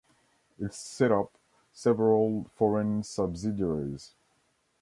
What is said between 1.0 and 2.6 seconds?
up several